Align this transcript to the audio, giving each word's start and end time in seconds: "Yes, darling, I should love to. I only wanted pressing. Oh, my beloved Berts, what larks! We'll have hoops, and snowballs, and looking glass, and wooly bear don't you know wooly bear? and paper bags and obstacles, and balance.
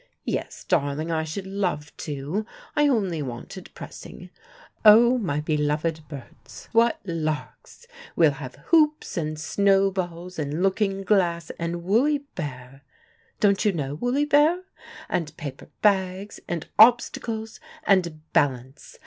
"Yes, 0.25 0.63
darling, 0.63 1.11
I 1.11 1.23
should 1.23 1.45
love 1.45 1.95
to. 1.97 2.43
I 2.75 2.87
only 2.87 3.21
wanted 3.21 3.71
pressing. 3.75 4.31
Oh, 4.83 5.19
my 5.19 5.39
beloved 5.39 5.99
Berts, 6.09 6.69
what 6.71 6.99
larks! 7.05 7.85
We'll 8.15 8.31
have 8.31 8.55
hoops, 8.69 9.15
and 9.15 9.39
snowballs, 9.39 10.39
and 10.39 10.63
looking 10.63 11.03
glass, 11.03 11.51
and 11.59 11.83
wooly 11.83 12.25
bear 12.33 12.81
don't 13.39 13.63
you 13.63 13.73
know 13.73 13.93
wooly 13.93 14.25
bear? 14.25 14.63
and 15.07 15.37
paper 15.37 15.69
bags 15.83 16.39
and 16.47 16.67
obstacles, 16.79 17.59
and 17.83 18.21
balance. 18.33 18.97